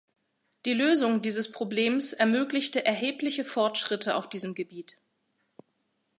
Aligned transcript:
Die 0.65 0.73
Lösung 0.73 1.21
dieses 1.21 1.51
Problems 1.51 2.11
ermöglichte 2.11 2.83
erhebliche 2.83 3.45
Fortschritte 3.45 4.15
auf 4.15 4.27
diesem 4.29 4.55
Gebiet. 4.55 4.97